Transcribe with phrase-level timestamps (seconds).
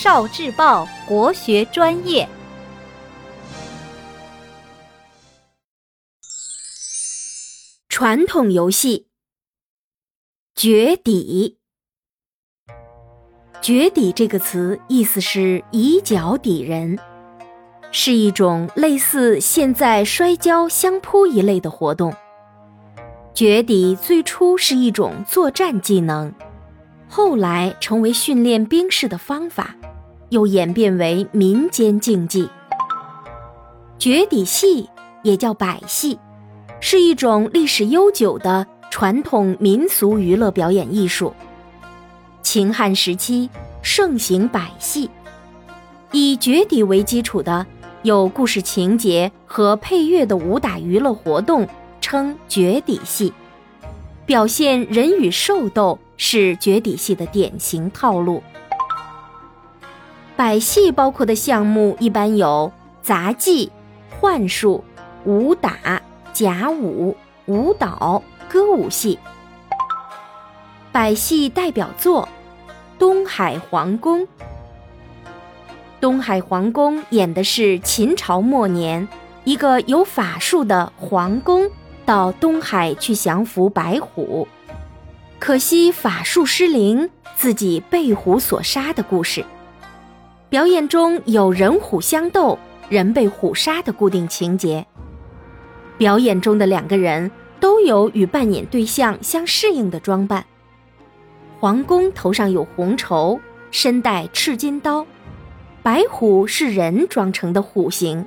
[0.00, 2.28] 少智报国学专业，
[7.88, 9.08] 传统游戏
[10.54, 11.58] 绝底。
[13.60, 16.96] 绝底这个词意思是以脚抵人，
[17.90, 22.14] 是一种类似现在摔跤、相扑一类的活动。
[23.34, 26.32] 绝底最初是一种作战技能。
[27.08, 29.74] 后来成为训练兵士的方法，
[30.28, 32.48] 又演变为民间竞技。
[33.98, 34.88] 绝底戏
[35.22, 36.18] 也叫百戏，
[36.80, 41.32] 是一种历史悠久的传统民俗娱乐表演艺术。
[42.42, 43.50] 秦汉时期
[43.82, 45.10] 盛行百戏，
[46.12, 47.66] 以绝底为基础的
[48.02, 51.66] 有故事情节和配乐的武打娱乐活动，
[52.00, 53.32] 称绝底戏，
[54.24, 55.98] 表现人与兽斗。
[56.18, 58.42] 是绝底戏的典型套路。
[60.36, 62.70] 百戏包括的项目一般有
[63.00, 63.72] 杂技、
[64.20, 64.84] 幻术、
[65.24, 69.18] 武打、甲舞、舞蹈、歌舞戏。
[70.92, 72.28] 百戏代表作
[72.98, 74.20] 《东海皇宫》。
[76.00, 79.08] 《东海皇宫》演的是秦朝末年
[79.44, 81.68] 一个有法术的皇宫
[82.06, 84.46] 到东海去降服白虎。
[85.38, 89.44] 可惜法术失灵，自己被虎所杀的故事。
[90.48, 92.58] 表演中有人虎相斗、
[92.88, 94.84] 人被虎杀的固定情节。
[95.96, 100.44] 表演中的两个人都有与扮演对象相适应的装扮。
[101.60, 105.06] 皇宫头上有红绸，身带赤金刀，
[105.82, 108.26] 白虎是人装成的虎形。